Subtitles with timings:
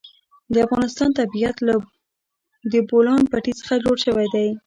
[0.53, 1.75] د افغانستان طبیعت له
[2.71, 4.47] د بولان پټي څخه جوړ شوی دی.